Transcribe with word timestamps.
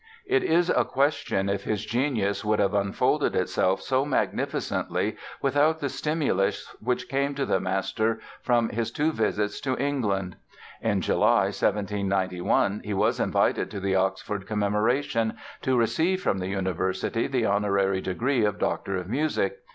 It 0.25 0.43
is 0.43 0.71
a 0.71 0.83
question 0.83 1.47
if 1.47 1.63
his 1.65 1.85
genius 1.85 2.43
would 2.43 2.57
have 2.57 2.73
unfolded 2.73 3.35
itself 3.35 3.83
so 3.83 4.03
magnificently 4.03 5.15
without 5.43 5.77
the 5.79 5.89
stimulus 5.89 6.75
which 6.79 7.07
came 7.07 7.35
to 7.35 7.45
the 7.45 7.59
master 7.59 8.19
from 8.41 8.69
his 8.69 8.89
two 8.89 9.11
visits 9.11 9.61
to 9.61 9.77
England. 9.77 10.37
In 10.81 11.01
July, 11.01 11.53
1791, 11.53 12.81
he 12.83 12.95
was 12.95 13.19
invited 13.19 13.69
to 13.69 13.79
the 13.79 13.93
Oxford 13.93 14.47
Commemoration 14.47 15.37
to 15.61 15.77
receive 15.77 16.19
from 16.19 16.39
the 16.39 16.47
University 16.49 17.27
the 17.27 17.45
honorary 17.45 18.01
degree 18.01 18.43
of 18.43 18.57
Doctor 18.57 18.97
of 18.97 19.07
Music. 19.07 19.59